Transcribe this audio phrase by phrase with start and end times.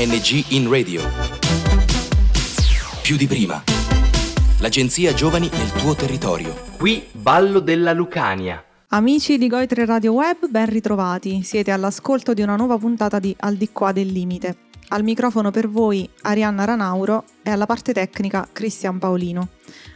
[0.00, 1.02] ANG in radio.
[3.02, 3.62] Più di prima.
[4.60, 6.56] L'agenzia Giovani nel tuo territorio.
[6.78, 8.64] Qui Ballo della Lucania.
[8.88, 11.42] Amici di Goitre Radio Web, ben ritrovati.
[11.42, 14.69] Siete all'ascolto di una nuova puntata di Al di qua del limite.
[14.92, 19.50] Al microfono per voi Arianna Ranauro e alla parte tecnica Cristian Paolino.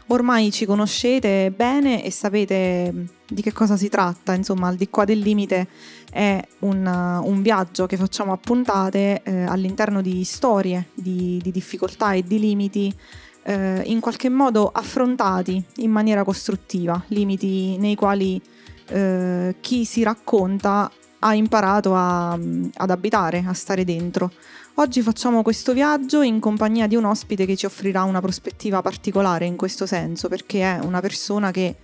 [0.08, 5.04] Ormai ci conoscete bene e sapete di che cosa si tratta, insomma, al di qua
[5.04, 5.66] del limite
[6.12, 6.86] è un,
[7.24, 12.38] un viaggio che facciamo a puntate eh, all'interno di storie, di, di, difficoltà e di
[12.38, 12.94] limiti
[13.42, 18.40] eh, in qualche modo affrontati in maniera costruttiva, limiti nei quali
[18.90, 20.88] eh, chi si racconta
[21.26, 24.30] ha imparato a, ad abitare, a stare dentro.
[24.74, 29.46] Oggi facciamo questo viaggio in compagnia di un ospite che ci offrirà una prospettiva particolare
[29.46, 31.76] in questo senso, perché è una persona che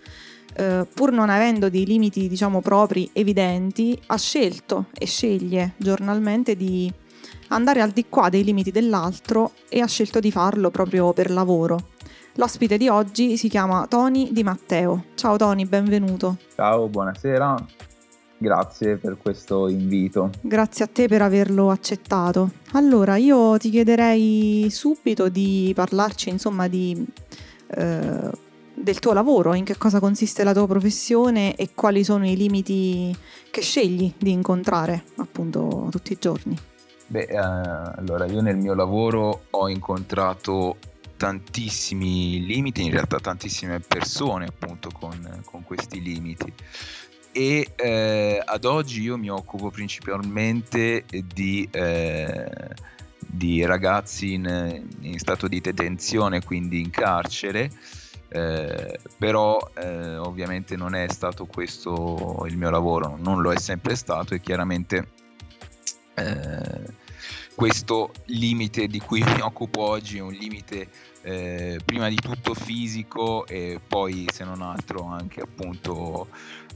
[0.55, 6.93] eh, pur non avendo dei limiti, diciamo, propri evidenti, ha scelto e sceglie giornalmente di
[7.49, 11.89] andare al di qua dei limiti dell'altro e ha scelto di farlo proprio per lavoro.
[12.35, 15.07] L'ospite di oggi si chiama Tony Di Matteo.
[15.15, 16.37] Ciao Tony, benvenuto.
[16.55, 17.89] Ciao, buonasera.
[18.43, 20.31] Grazie per questo invito.
[20.41, 22.53] Grazie a te per averlo accettato.
[22.73, 27.05] Allora, io ti chiederei subito di parlarci, insomma, di,
[27.67, 28.31] eh,
[28.73, 33.15] del tuo lavoro, in che cosa consiste la tua professione e quali sono i limiti
[33.51, 36.57] che scegli di incontrare, appunto, tutti i giorni.
[37.09, 40.79] Beh, eh, allora io nel mio lavoro ho incontrato
[41.19, 46.51] tantissimi limiti, in realtà tantissime persone appunto con, con questi limiti
[47.33, 52.51] e eh, ad oggi io mi occupo principalmente di, eh,
[53.19, 57.71] di ragazzi in, in, stato di detenzione, quindi in carcere,
[58.29, 63.95] eh, però eh, ovviamente non è stato questo il mio lavoro, non lo è sempre
[63.95, 65.09] stato e chiaramente
[66.15, 66.99] eh,
[67.55, 70.89] questo limite di cui mi occupo oggi è un limite
[71.23, 76.29] eh, prima di tutto fisico e poi se non altro anche appunto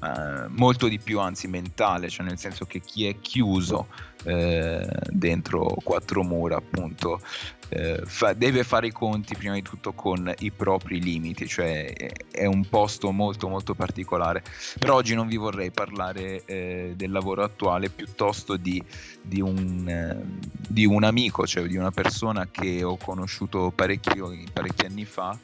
[0.02, 3.86] eh, molto di più anzi mentale, cioè nel senso che chi è chiuso
[4.24, 7.20] eh, dentro quattro mura appunto
[7.68, 11.92] eh, fa, deve fare i conti prima di tutto con i propri limiti, cioè
[12.30, 14.42] è un posto molto molto particolare.
[14.78, 18.82] Però oggi non vi vorrei parlare eh, del lavoro attuale, piuttosto di,
[19.20, 20.22] di, un, eh,
[20.68, 24.20] di, un, amico, cioè di una persona che ho conosciuto parecchi,
[24.52, 25.38] parecchi anni fa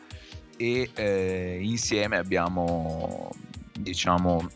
[0.56, 3.30] e eh, insieme abbiamo
[3.80, 4.48] diciamo,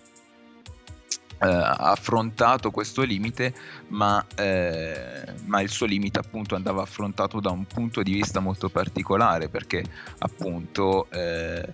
[1.38, 3.54] eh, affrontato questo limite,
[3.88, 8.68] ma, eh, ma, il suo limite appunto andava affrontato da un punto di vista molto
[8.68, 9.84] particolare, perché
[10.18, 11.72] appunto eh,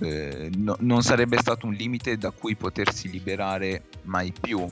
[0.00, 4.66] eh no, non sarebbe stato un limite da cui potersi liberare mai più.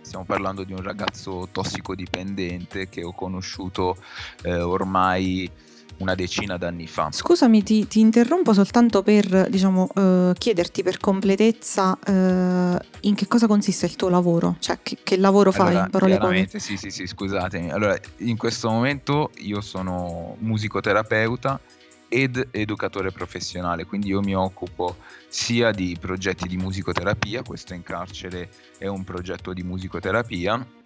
[0.00, 3.96] Stiamo parlando di un ragazzo tossicodipendente che ho conosciuto
[4.42, 5.50] eh, ormai
[5.98, 7.08] una decina d'anni fa.
[7.12, 13.46] Scusami, ti, ti interrompo soltanto per diciamo, uh, chiederti per completezza uh, in che cosa
[13.46, 16.48] consiste il tuo lavoro, cioè che, che lavoro fai allora, in parole povere.
[16.58, 17.70] Sì, sì, sì, scusatemi.
[17.70, 21.60] Allora, in questo momento io sono musicoterapeuta
[22.08, 24.96] ed educatore professionale, quindi io mi occupo
[25.28, 30.80] sia di progetti di musicoterapia, questo in carcere è un progetto di musicoterapia,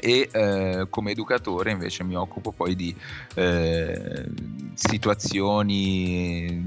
[0.00, 2.94] e eh, come educatore invece mi occupo poi di
[3.34, 4.24] eh,
[4.74, 6.66] situazioni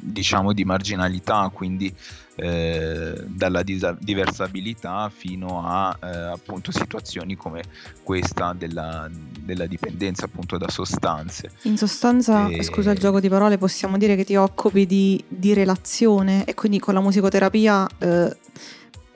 [0.00, 1.94] diciamo di marginalità quindi
[2.40, 7.64] eh, dalla dis- diversabilità fino a eh, appunto situazioni come
[8.04, 11.50] questa della, della, dipendenza appunto da sostanze.
[11.62, 12.62] In sostanza e...
[12.62, 16.78] scusa il gioco di parole possiamo dire che ti occupi di, di relazione e quindi
[16.78, 18.36] con la musicoterapia eh,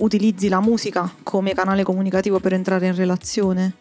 [0.02, 3.74] utilizzi la musica come canale comunicativo per entrare in relazione?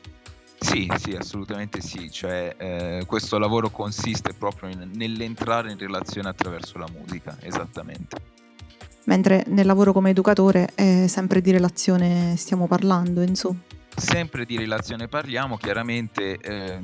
[0.60, 6.78] Sì, sì, assolutamente sì, cioè eh, questo lavoro consiste proprio in, nell'entrare in relazione attraverso
[6.78, 8.18] la musica, esattamente.
[9.06, 13.60] Mentre nel lavoro come educatore è sempre di relazione stiamo parlando, insomma.
[13.96, 16.80] Sempre di relazione parliamo, chiaramente eh,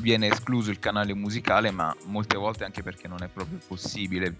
[0.00, 4.36] viene escluso il canale musicale, ma molte volte anche perché non è proprio possibile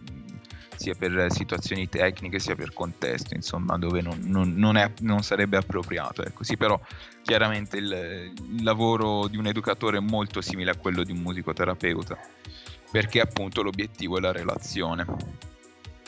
[0.77, 5.57] sia per situazioni tecniche sia per contesto, insomma, dove non, non, non, è, non sarebbe
[5.57, 6.23] appropriato.
[6.23, 6.81] Ecco, sì, però
[7.23, 12.19] chiaramente il, il, lavoro di un educatore è molto simile a quello di un musicoterapeuta,
[12.91, 15.45] perché appunto l'obiettivo è la relazione.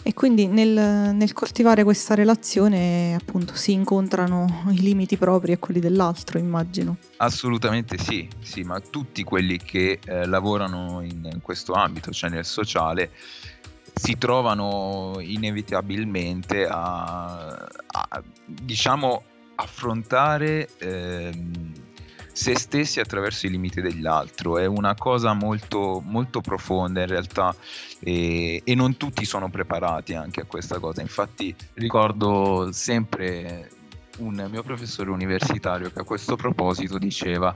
[0.08, 5.80] E quindi nel, nel, coltivare questa relazione appunto si incontrano i limiti propri e quelli
[5.80, 6.96] dell'altro, immagino.
[7.16, 12.44] Assolutamente sì, sì, ma tutti quelli che eh, lavorano in, in, questo ambito, cioè nel
[12.46, 13.10] sociale,
[13.98, 19.24] si trovano inevitabilmente a, a diciamo
[19.56, 21.72] affrontare ehm,
[22.32, 24.58] se stessi attraverso i limiti dell'altro.
[24.58, 27.54] È una cosa molto, molto profonda in realtà
[27.98, 31.02] e, e non tutti sono preparati anche a questa cosa.
[31.02, 33.70] Infatti ricordo sempre
[34.18, 37.52] un mio professore universitario che a questo proposito diceva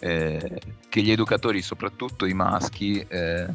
[0.00, 3.46] eh, che gli educatori, soprattutto i maschi, eh,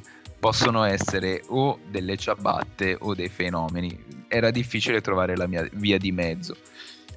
[0.41, 4.25] possono essere o delle ciabatte o dei fenomeni.
[4.27, 6.57] Era difficile trovare la mia via di mezzo.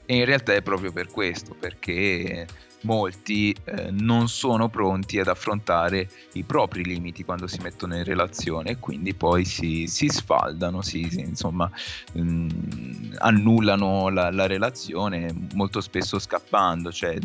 [0.04, 2.46] E in realtà è proprio per questo, perché
[2.82, 8.72] molti eh, non sono pronti ad affrontare i propri limiti quando si mettono in relazione
[8.72, 11.70] e quindi poi si, si sfaldano, si, si insomma
[12.12, 17.16] mh, mm, annullano la, la, relazione molto spesso scappando, cioè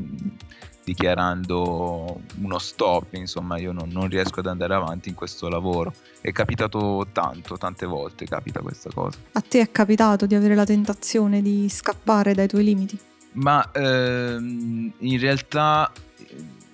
[0.89, 5.94] dichiarando uno stop, insomma io non, non riesco ad andare avanti in questo lavoro.
[6.19, 9.19] È capitato tanto, tante volte capita questa cosa.
[9.33, 12.97] A te è capitato di avere la tentazione di scappare dai tuoi limiti?
[13.33, 15.91] Ma ehm, in realtà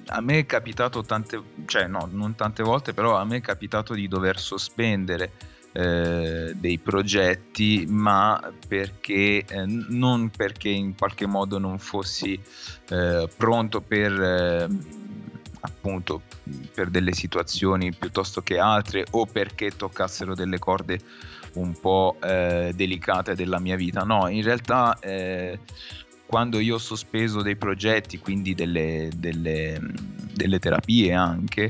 [0.07, 3.93] a me è capitato tante, cioè no, non tante volte, però a me è capitato
[3.93, 5.31] di dover sospendere
[5.77, 12.39] eh, dei progetti, ma perché eh, non perché in qualche modo non fossi
[12.89, 14.67] eh, pronto per eh,
[15.59, 16.21] appunto
[16.73, 20.99] per delle situazioni piuttosto che altre o perché toccassero delle corde
[21.55, 24.03] un po' eh, delicate della mia vita.
[24.03, 24.97] No, in realtà
[26.25, 29.79] quando io ho sospeso dei progetti, quindi delle, delle,
[30.33, 31.69] delle terapie anche,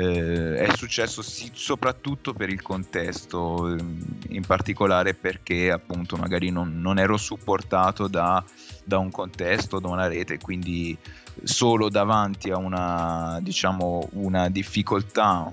[0.00, 6.80] eh, è successo sì, soprattutto per il contesto, ehm, in particolare perché appunto magari non,
[6.80, 8.44] non ero supportato da,
[8.84, 10.96] da, un contesto, da una rete, quindi
[11.42, 15.48] solo davanti a una, diciamo, una difficoltà,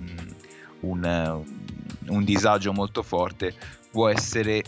[0.00, 0.28] mm,
[0.80, 1.44] un,
[2.08, 3.54] un disagio molto forte,
[3.92, 4.64] può essere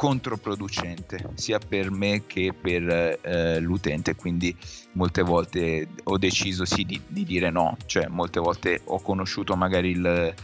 [0.00, 4.56] controproducente sia per me che per eh, l'utente quindi
[4.92, 9.90] molte volte ho deciso sì di, di, dire no cioè molte volte ho conosciuto magari
[9.90, 10.34] il,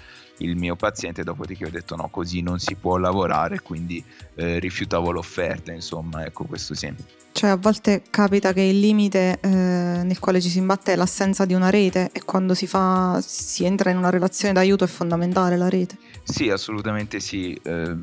[0.41, 4.05] il mio paziente dopodiché ho detto no così non si può lavorare quindi
[4.35, 6.93] eh, rifiutavo l'offerta insomma ecco questo sì.
[7.33, 11.47] Cioè a volte capita che il limite eh, nel quale ci si imbatte è l'assenza
[11.47, 15.57] di una rete e quando si fa si entra in una relazione d'aiuto è fondamentale
[15.57, 15.97] la rete.
[16.25, 17.95] Sì assolutamente sì eh,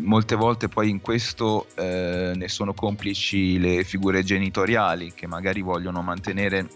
[0.00, 6.02] molte volte poi in questo eh, ne sono complici le figure genitoriali che magari vogliono
[6.02, 6.68] mantenere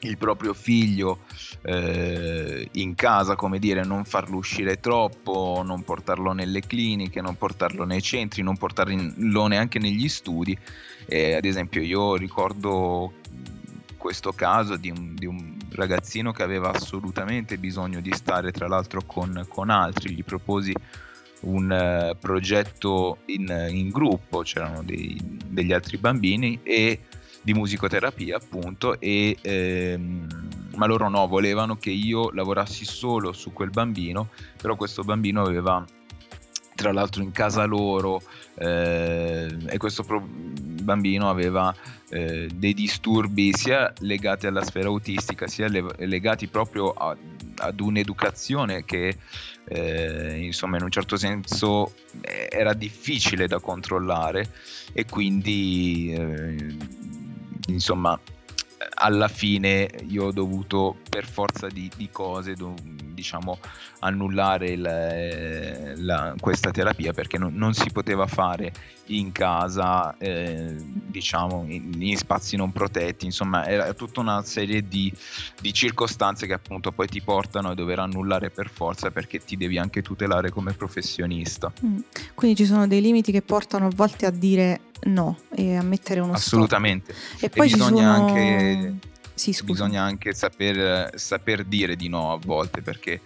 [0.00, 1.20] il proprio figlio
[1.62, 7.84] eh, in casa, come dire, non farlo uscire troppo, non portarlo nelle cliniche, non portarlo
[7.84, 10.56] nei centri, non portarlo neanche negli studi.
[11.06, 13.14] Eh, ad esempio, io ricordo
[13.96, 19.00] questo caso di un, di un, ragazzino che aveva assolutamente bisogno di stare tra l'altro
[19.04, 20.72] con, con altri, gli proposi
[21.44, 27.00] un uh, progetto in, in, gruppo, c'erano dei, degli altri bambini e
[27.42, 30.26] di musicoterapia appunto e ehm,
[30.76, 34.28] ma loro no, volevano che io lavorassi solo su quel bambino,
[34.60, 35.84] però questo bambino aveva
[36.74, 38.20] tra l'altro in casa loro
[38.56, 41.74] eh, e questo pro- bambino aveva
[42.10, 47.16] eh, dei disturbi sia legati alla sfera autistica sia le- legati proprio a,
[47.58, 49.16] ad un'educazione che
[49.66, 54.50] eh, insomma in un certo senso eh, era difficile da controllare
[54.92, 56.76] e quindi eh,
[57.68, 58.18] insomma
[58.96, 62.74] alla fine io ho dovuto per forza di, di cose do,
[63.14, 63.58] diciamo
[64.00, 68.72] annullare il, eh, la, questa terapia perché non, non, si poteva fare
[69.06, 75.12] in casa eh, diciamo in, in, spazi non protetti insomma era tutta una serie di,
[75.60, 79.78] di, circostanze che appunto poi ti portano a dover annullare per forza perché ti devi
[79.78, 81.98] anche tutelare come professionista mm.
[82.34, 86.20] quindi ci sono dei limiti che portano a volte a dire no e a mettere
[86.20, 87.42] uno assolutamente stop.
[87.42, 88.26] e poi e bisogna sono...
[88.26, 93.20] anche sì, bisogna anche saper, saper, dire di no a volte perché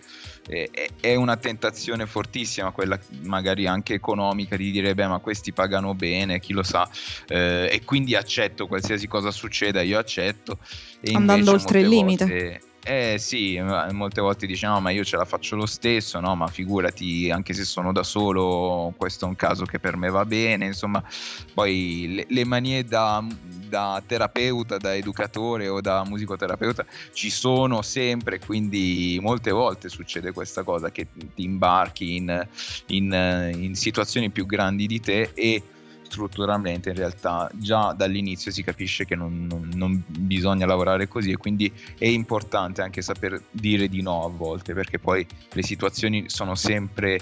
[0.47, 5.95] è, è, una tentazione fortissima quella magari anche economica di dire beh ma questi pagano
[5.95, 6.89] bene chi lo sa
[7.29, 10.59] eh, e quindi accetto qualsiasi cosa succeda io accetto.
[11.01, 13.61] E andando oltre il limite eh sì,
[13.93, 17.65] molte volte diciamo ma io ce la faccio lo stesso, no, ma figurati anche se
[17.65, 21.05] sono da solo, questo è un caso che per me va bene, insomma,
[21.53, 23.23] poi le, le manie da,
[23.69, 30.63] da, terapeuta, da educatore o da musicoterapeuta ci sono sempre, quindi molte volte succede questa
[30.63, 32.49] cosa che ti imbarchi in,
[32.87, 35.63] in, in situazioni più grandi di te e
[36.09, 41.37] strutturalmente in realtà già dall'inizio si capisce che non, non, non, bisogna lavorare così e
[41.37, 46.55] quindi è importante anche saper dire di no a volte perché poi le situazioni sono
[46.55, 47.21] sempre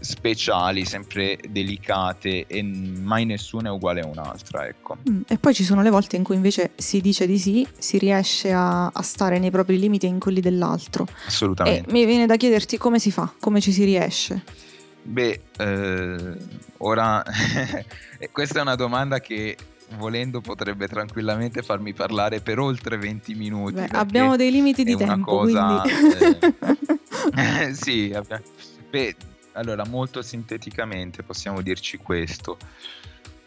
[0.00, 4.98] speciali, sempre delicate e mai nessuna è uguale a un'altra, ecco.
[5.08, 7.98] Mm, e poi ci sono le volte in cui invece si dice di sì, si
[7.98, 11.06] riesce a, a stare nei propri limiti e in quelli dell'altro.
[11.26, 11.88] Assolutamente.
[11.88, 14.66] E mi viene da chiederti come si fa, come ci si riesce.
[15.08, 16.36] Beh, eh,
[16.78, 17.24] ora
[18.30, 19.56] questa è una domanda che
[19.96, 23.72] volendo potrebbe tranquillamente farmi parlare per oltre 20 minuti.
[23.72, 28.42] Beh, abbiamo dei limiti di tempo, cosa, eh, sì, abbiamo,
[28.90, 29.16] beh,
[29.52, 32.58] allora molto sinteticamente possiamo dirci questo.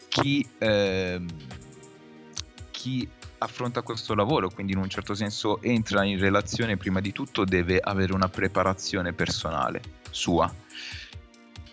[0.08, 1.20] Chi, eh,
[2.72, 7.44] chi affronta questo lavoro, quindi in un certo senso entra in relazione, prima di tutto
[7.44, 10.52] deve avere una preparazione personale sua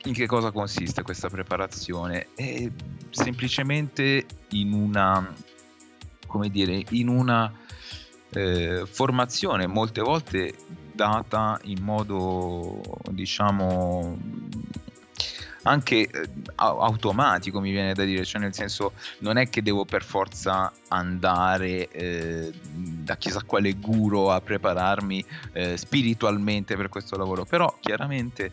[0.03, 2.27] in che cosa consiste questa preparazione?
[2.35, 2.69] È
[3.09, 5.33] semplicemente in una,
[6.25, 7.51] come dire, in una
[8.31, 10.53] eh, formazione molte volte
[10.93, 14.17] data in modo, diciamo,
[15.69, 20.03] anche eh, automatico mi viene da dire, cioè nel senso non è che devo per
[20.03, 25.23] forza andare eh, da chissà quale guru a prepararmi
[25.53, 28.51] eh, spiritualmente per questo lavoro, però chiaramente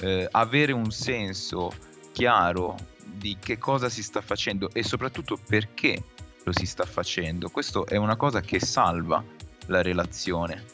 [0.00, 1.72] eh, avere un senso
[2.12, 6.02] chiaro di che cosa si sta facendo e soprattutto perché
[6.44, 9.22] lo si sta facendo, questo è una cosa che salva
[9.66, 10.72] la relazione.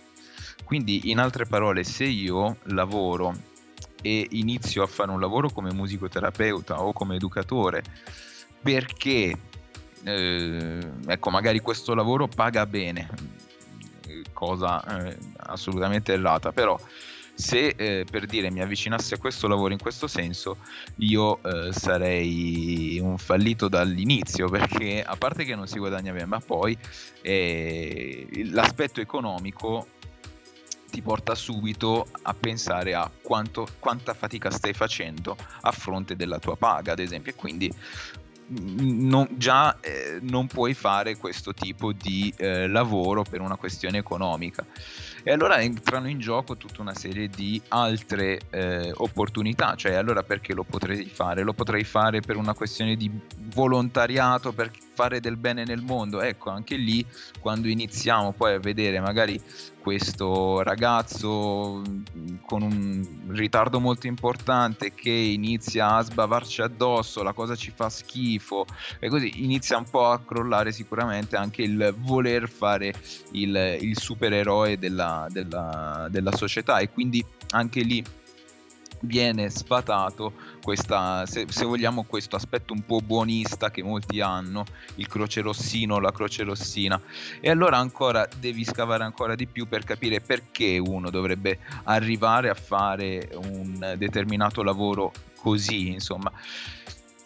[0.65, 3.35] Quindi in altre parole, se io lavoro
[4.03, 7.83] e inizio a fare un lavoro come musicoterapeuta o come educatore
[8.63, 9.37] perché
[10.03, 13.09] eh, ecco magari questo lavoro paga bene
[14.41, 16.53] cosa eh, assolutamente errata.
[16.53, 16.79] Però
[17.35, 20.59] se eh, per dire mi avvicinassi a questo lavoro in questo senso
[20.97, 26.39] io eh, sarei un fallito dall'inizio perché a parte che non si guadagna bene ma
[26.39, 26.77] poi
[27.23, 29.87] eh, l'aspetto economico
[30.91, 36.57] ti porta subito a pensare a quanto, quanta fatica stai facendo a fronte della tua
[36.57, 37.73] paga, ad esempio, e quindi
[38.51, 44.67] non, già eh, non puoi fare questo tipo di eh, lavoro per una questione economica.
[45.23, 50.55] E allora entrano in gioco tutta una serie di altre eh, opportunità, cioè allora perché
[50.55, 51.43] lo potrei fare?
[51.43, 53.11] Lo potrei fare per una questione di
[53.53, 56.21] volontariato, per fare del bene nel mondo.
[56.21, 57.05] Ecco, anche lì
[57.39, 59.41] quando iniziamo poi a vedere magari
[59.81, 67.57] questo ragazzo mm, con un ritardo molto importante che inizia a sbavarci addosso, la cosa
[67.57, 68.67] ci fa schifo
[68.99, 72.93] e così inizia un po' a crollare sicuramente anche il voler fare
[73.33, 78.05] il, il supereroe della, della, della società e quindi anche lì
[79.01, 84.65] viene sfatato questa, se, se, vogliamo, questo aspetto un po' buonista che molti hanno,
[84.97, 87.01] il croce rossino, la croce rossina.
[87.41, 92.55] E allora ancora devi scavare ancora di più per capire perché uno dovrebbe arrivare a
[92.55, 96.31] fare un determinato lavoro così, insomma.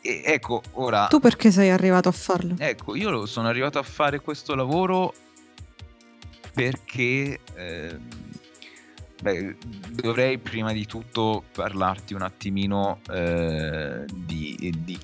[0.01, 1.07] E ecco, ora...
[1.07, 2.55] Tu perché sei arrivato a farlo?
[2.59, 5.15] Ecco, io sono arrivato a fare questo lavoro
[6.55, 7.41] perché...
[7.55, 8.33] Eh,
[9.25, 9.57] Beh,
[9.91, 14.99] dovrei prima di tutto parlarti un attimino eh, di, di,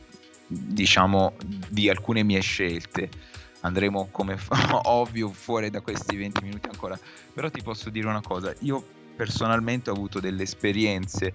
[0.46, 1.36] diciamo,
[1.68, 3.08] di alcune mie scelte.
[3.60, 4.36] Andremo come
[4.84, 6.98] ovvio fuori da questi 20 minuti ancora,
[7.32, 8.84] però ti posso dire una cosa, io
[9.16, 11.34] personalmente ho avuto delle esperienze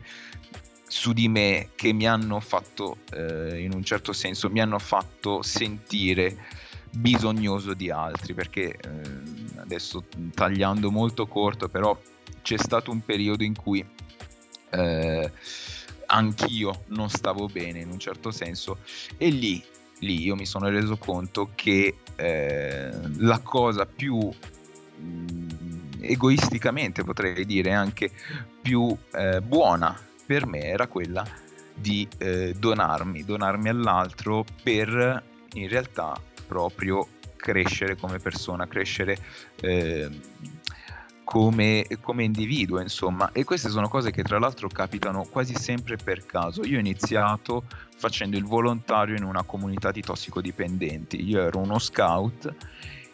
[0.88, 5.42] su di me che mi hanno fatto, eh, in un certo senso, mi hanno fatto
[5.42, 6.38] sentire
[6.92, 12.00] bisognoso di altri, perché eh, adesso tagliando molto corto, però
[12.42, 13.86] c'è stato un periodo in cui
[14.70, 15.32] eh,
[16.06, 18.78] anch'io non stavo bene in un certo senso
[19.18, 19.64] e lì,
[20.00, 24.30] lì io mi sono reso conto che eh, la cosa più
[25.02, 25.48] mm,
[26.02, 28.12] egoisticamente potrei dire anche
[28.62, 31.26] più eh, buona per me era quella
[31.74, 39.18] di eh, donarmi, donarmi all'altro per in realtà proprio crescere come persona, crescere
[39.62, 40.10] eh,
[41.24, 43.32] come, come, individuo, insomma.
[43.32, 46.64] E queste sono cose che tra l'altro capitano quasi sempre per caso.
[46.64, 47.64] Io ho iniziato
[47.98, 51.28] facendo il volontario in una comunità di tossicodipendenti.
[51.28, 52.54] Io ero uno scout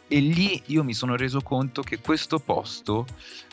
[0.07, 3.05] e lì io mi sono reso conto che questo posto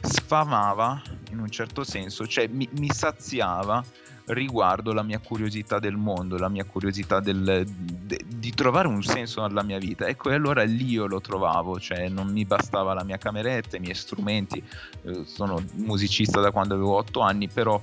[0.02, 3.84] sfamava in un certo senso, cioè mi, mi saziava
[4.28, 9.42] riguardo la mia curiosità del mondo, la mia curiosità del, de, di trovare un senso
[9.42, 10.06] alla mia vita.
[10.06, 13.80] Ecco, e allora lì io lo trovavo, cioè non mi bastava la mia cameretta, i
[13.80, 14.62] miei strumenti,
[15.02, 17.82] eh, sono musicista da quando avevo otto anni, però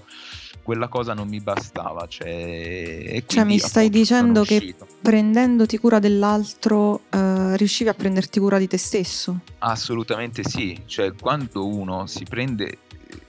[0.66, 2.08] quella cosa non mi bastava.
[2.08, 8.68] Cioè, cioè mi stai dicendo che prendendoti cura dell'altro eh, riuscivi a prenderti cura di
[8.68, 9.42] te stesso?
[9.60, 12.80] Assolutamente sì, cioè quando uno si prende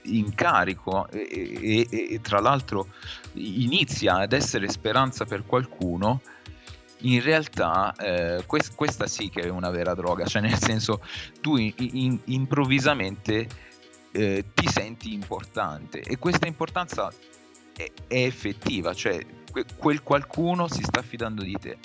[0.07, 2.87] in carico e, e, e, tra l'altro
[3.33, 6.21] inizia ad essere speranza per qualcuno,
[7.01, 11.01] in realtà eh, quest- questa sì che è una vera droga, cioè nel senso
[11.41, 13.47] tu in- in- improvvisamente
[14.11, 17.11] eh, ti senti importante e questa importanza
[17.75, 21.77] è, è effettiva, cioè que- quel qualcuno si sta fidando di te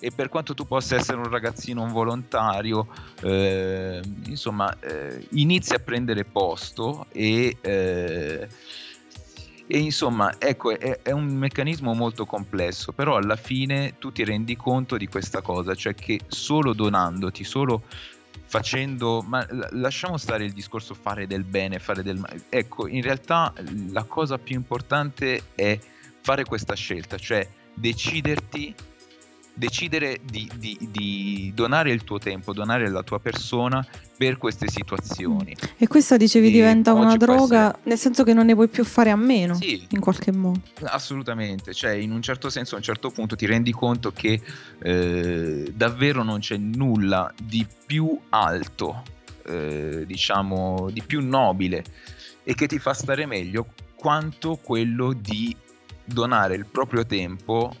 [0.00, 2.88] e per quanto tu possa essere un ragazzino volontario,
[3.22, 8.48] eh, insomma, eh, inizi a prendere posto e, eh,
[9.66, 14.56] e insomma, ecco, è, è, un meccanismo molto complesso, però alla fine tu ti rendi
[14.56, 17.82] conto di questa cosa, cioè che solo donandoti, solo
[18.46, 23.52] facendo, ma lasciamo stare il discorso fare del bene, fare del male, ecco, in realtà
[23.90, 25.78] la cosa più importante è
[26.22, 28.74] fare questa scelta, cioè deciderti
[29.54, 33.84] decidere di, di, di, donare il tuo tempo, donare la tua persona
[34.16, 35.54] per queste situazioni.
[35.76, 37.78] E questa dicevi e diventa una droga, essere...
[37.84, 40.60] nel senso che non ne puoi più fare a meno, sì, in qualche modo.
[40.84, 44.40] Assolutamente, cioè in un certo senso a un certo punto ti rendi conto che
[44.78, 49.02] eh, davvero non c'è nulla di più alto,
[49.46, 51.84] eh, diciamo, di più nobile
[52.42, 55.54] e che ti fa stare meglio quanto quello di
[56.04, 57.74] donare il proprio tempo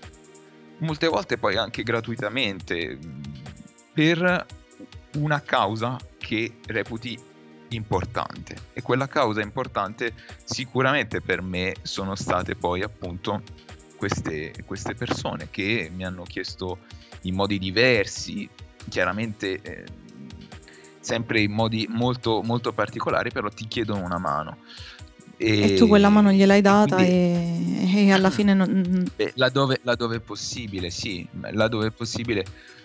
[0.80, 2.98] molte volte poi anche gratuitamente,
[3.92, 4.46] per
[5.16, 7.18] una causa che reputi
[7.70, 8.56] importante.
[8.72, 10.12] E quella causa importante
[10.44, 13.42] sicuramente per me sono state poi appunto
[13.96, 16.78] queste, queste persone che mi hanno chiesto
[17.22, 18.48] in modi diversi,
[18.88, 19.84] chiaramente eh,
[21.00, 24.58] sempre in modi molto, molto particolari, però ti chiedono una mano.
[25.42, 29.10] E, e, tu quella mano gliel'hai data quindi, e, e, alla fine non...
[29.16, 32.44] Beh, laddove, laddove, è possibile, sì, laddove è possibile,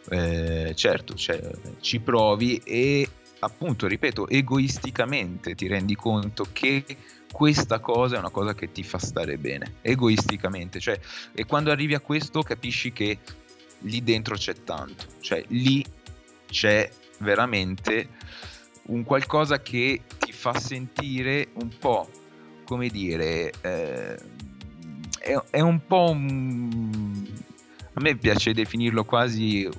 [0.09, 1.37] eh, certo, cioè,
[1.81, 3.09] ci provi e
[3.39, 6.85] appunto, ripeto, egoisticamente ti rendi conto che
[7.29, 10.97] questa cosa è una cosa che ti fa stare bene, egoisticamente, cioè,
[11.33, 13.17] e quando arrivi a questo capisci che
[13.79, 15.83] lì dentro c'è tanto, cioè lì
[16.45, 18.07] c'è veramente
[18.83, 22.07] un qualcosa che ti fa sentire un po'
[22.65, 24.15] come dire, eh,
[25.19, 27.23] è, è, un po' un...
[27.93, 29.69] A me piace definirlo quasi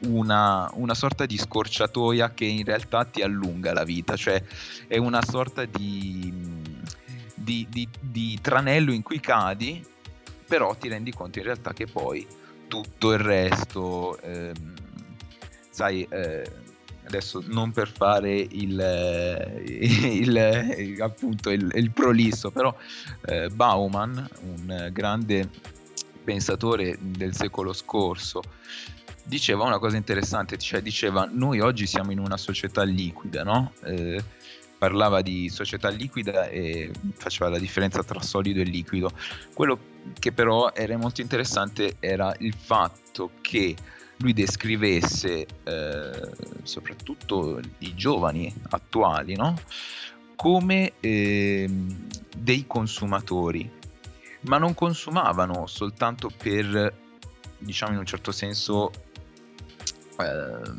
[0.00, 4.42] una, una, sorta di scorciatoia che in realtà ti allunga la vita, cioè
[4.88, 6.34] è una sorta di,
[7.34, 9.84] di, di, di tranello in cui cadi,
[10.48, 12.26] però ti rendi conto in realtà che poi
[12.66, 14.74] tutto il resto, ehm,
[15.70, 16.50] sai, eh,
[17.04, 22.74] adesso non per fare il, eh, il, il appunto il, il, prolisso, però
[23.26, 25.48] eh, Bauman, un grande
[26.24, 28.42] pensatore del secolo scorso,
[29.24, 33.72] diceva una cosa interessante, cioè diceva noi oggi siamo in una società liquida, no?
[33.84, 34.22] Eh,
[34.78, 39.12] parlava di società liquida e faceva la differenza tra solido e liquido.
[39.54, 39.78] Quello
[40.18, 43.76] che però era molto interessante era il fatto che
[44.22, 46.30] lui descrivesse eh,
[46.62, 49.58] soprattutto i giovani attuali no?
[50.36, 51.68] come eh,
[52.36, 53.70] dei consumatori,
[54.42, 56.92] ma non consumavano soltanto per,
[57.58, 58.90] diciamo in un certo senso,
[60.18, 60.70] eh,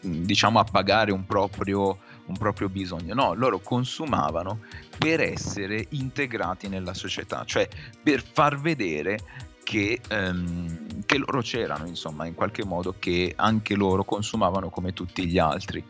[0.00, 4.60] diciamo appagare un proprio, un proprio bisogno, no, loro consumavano
[4.96, 7.68] per essere integrati nella società, cioè
[8.02, 9.18] per far vedere
[9.62, 10.81] che, ehm,
[11.12, 15.84] che, loro c'erano, insomma, in qualche modo che anche loro consumavano come tutti gli altri.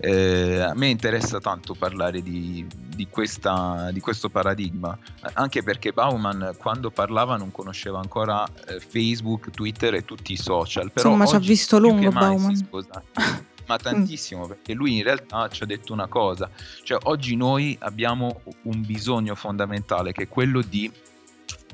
[0.00, 4.96] Eh, a me interessa tanto parlare di, di, questa, di, questo paradigma,
[5.32, 10.92] anche perché Bauman quando parlava non conosceva ancora eh, Facebook, Twitter e tutti i social.
[10.92, 12.68] Però Insomma, ci ha visto lungo Bauman.
[13.66, 16.48] Ma tantissimo, perché lui in realtà ci ha detto una cosa,
[16.84, 20.88] cioè oggi noi abbiamo un bisogno fondamentale che è quello di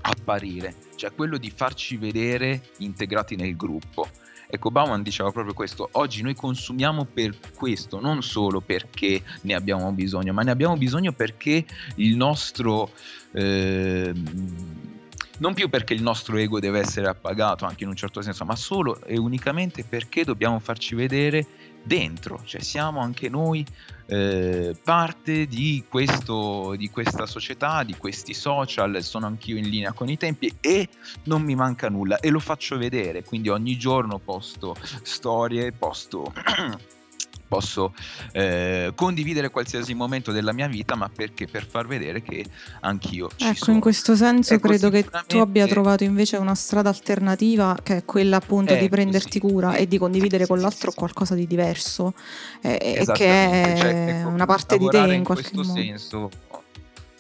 [0.07, 4.09] apparire, cioè quello di farci vedere integrati nel gruppo.
[4.47, 9.91] Ecco, Bauman diceva proprio questo, oggi noi consumiamo per questo, non solo perché ne abbiamo
[9.93, 11.65] bisogno, ma ne abbiamo bisogno perché
[11.97, 12.91] il nostro...
[13.33, 14.13] Eh,
[15.37, 18.55] non più perché il nostro ego deve essere appagato, anche in un certo senso, ma
[18.55, 21.45] solo e unicamente perché dobbiamo farci vedere
[21.85, 23.65] dentro, cioè siamo anche noi
[24.07, 30.09] eh, parte di, questo, di questa società, di questi social, sono anch'io in linea con
[30.09, 30.89] i tempi e
[31.25, 36.33] non mi manca nulla e lo faccio vedere, quindi ogni giorno posto storie, posto
[37.55, 37.95] posso
[38.33, 42.45] eh, condividere qualsiasi momento della mia vita, ma perché per far vedere che
[42.81, 43.77] anch'io ci ecco, sono.
[43.77, 47.99] in questo senso Ecco, credo che sicuramente- tu abbia trovato invece una strada alternativa che
[47.99, 49.39] è quella appunto di Ecco, prenderti sì.
[49.41, 52.15] cura e di condividere Sì, con l'altro qualcosa di diverso
[52.61, 55.81] eh, e che è cioè, ecco, una parte di te lavorare in qualche questo modo.
[55.81, 56.31] senso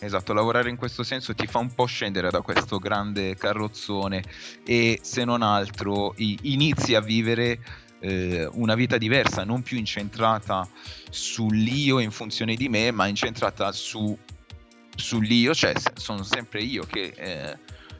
[0.00, 4.22] esatto lavorare in questo senso ti fa un po' scendere da questo grande carrozzone
[4.64, 7.58] e se non altro inizi a vivere
[8.04, 10.68] eh, una vita diversa non più incentrata
[11.10, 14.16] sull'io in funzione di me ma incentrata su
[14.96, 17.58] sull'io cioè sono sempre io che eh,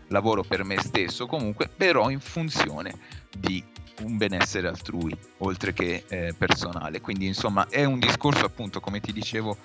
[0.09, 2.93] lavoro per me stesso comunque però in funzione
[3.37, 3.63] di
[4.03, 7.01] un benessere altrui oltre che eh, personale.
[7.01, 9.57] Quindi insomma è un discorso appunto come ti dicevo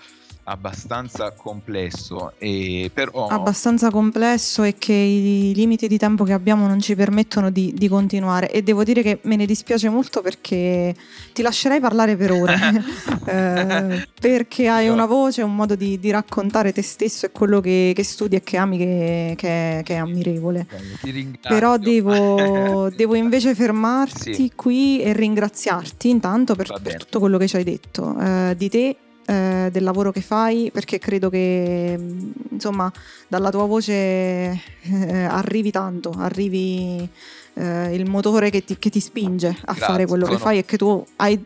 [0.51, 6.79] abbastanza complesso e però abbastanza complesso e che i limiti di tempo che abbiamo non
[6.79, 10.95] ci permettono di, di continuare e devo dire che me ne dispiace molto perché
[11.33, 12.57] ti lascerei parlare per ore
[13.29, 17.91] Eh, perché hai una voce, un modo di, di raccontare te stesso e quello che,
[17.95, 20.65] che studi e che ami che, che- che è ammirevole
[21.01, 21.49] ti ringrazio.
[21.49, 24.51] però devo, devo invece fermarti Sì.
[24.55, 28.95] qui e ringraziarti intanto per, per tutto quello che ci hai detto, eh, di te,
[29.29, 32.91] eh, del lavoro che fai, perché credo che mh, insomma
[33.27, 37.07] dalla tua voce eh, arrivi tanto, arrivi
[37.53, 40.57] eh, il motore che ti, che ti spinge a Grazie, fare quello che sono- fai
[40.57, 41.39] e che tu hai,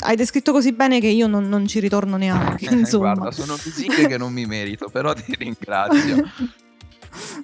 [0.00, 2.66] hai descritto così bene che io non, non ci ritorno neanche.
[2.74, 3.14] Insomma.
[3.14, 6.22] guarda sono musiche che non mi merito però ti ringrazio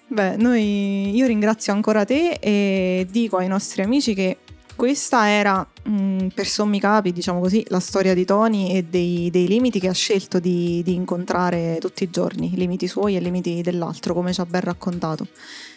[0.08, 4.38] Beh, noi, io ringrazio ancora te e dico ai nostri amici che
[4.80, 9.46] questa era, mh, per sommi capi, diciamo così, la storia di Tony e dei, dei
[9.46, 14.14] limiti che ha scelto di, di incontrare tutti i giorni, limiti suoi e limiti dell'altro,
[14.14, 15.26] come ci ha ben raccontato.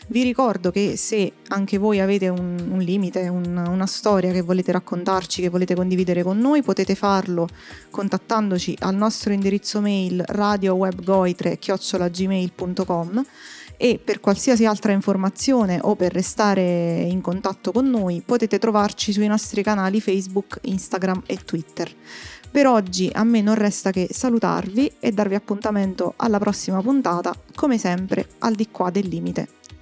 [0.08, 4.74] Vi ricordo che se anche voi avete un, un limite, un- una storia che volete
[4.74, 7.48] raccontarci, che volete condividere con noi, potete farlo
[7.90, 13.26] contattandoci al nostro indirizzo mail radiowebgoitre.gmail.com
[13.78, 19.28] e per qualsiasi altra informazione o per restare in contatto con noi potete trovarci sui
[19.28, 21.90] nostri canali Facebook, Instagram e Twitter.
[22.52, 27.80] Per oggi a me non resta che salutarvi e darvi appuntamento alla prossima puntata, come
[27.80, 29.62] sempre al di qua del limite.